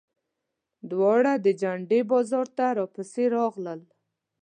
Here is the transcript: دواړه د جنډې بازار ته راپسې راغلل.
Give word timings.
دواړه 0.91 1.33
د 1.45 1.47
جنډې 1.61 1.99
بازار 2.11 2.47
ته 2.57 2.65
راپسې 2.79 3.25
راغلل. 3.35 3.81